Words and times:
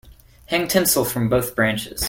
Hang 0.47 0.67
tinsel 0.67 1.05
from 1.05 1.29
both 1.29 1.55
branches. 1.55 1.99